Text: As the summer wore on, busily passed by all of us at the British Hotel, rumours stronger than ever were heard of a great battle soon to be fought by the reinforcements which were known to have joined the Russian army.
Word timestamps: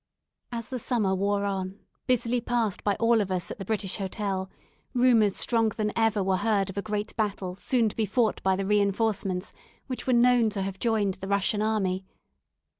As 0.51 0.69
the 0.69 0.79
summer 0.79 1.13
wore 1.13 1.45
on, 1.45 1.77
busily 2.07 2.41
passed 2.41 2.83
by 2.83 2.95
all 2.95 3.21
of 3.21 3.29
us 3.29 3.51
at 3.51 3.59
the 3.59 3.65
British 3.65 3.97
Hotel, 3.97 4.49
rumours 4.95 5.35
stronger 5.35 5.75
than 5.75 5.91
ever 5.95 6.23
were 6.23 6.37
heard 6.37 6.71
of 6.71 6.77
a 6.79 6.81
great 6.81 7.15
battle 7.15 7.55
soon 7.55 7.87
to 7.87 7.95
be 7.95 8.07
fought 8.07 8.41
by 8.41 8.55
the 8.55 8.65
reinforcements 8.65 9.53
which 9.85 10.07
were 10.07 10.13
known 10.13 10.49
to 10.49 10.63
have 10.63 10.79
joined 10.79 11.13
the 11.13 11.27
Russian 11.27 11.61
army. 11.61 12.03